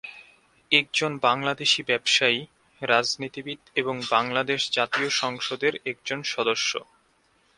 [0.71, 2.39] একজন বাংলাদেশী ব্যবসায়ী,
[2.81, 6.71] রাজনীতিবিদ এবং বাংলাদেশ জাতীয় সংসদের একজন সদস্য।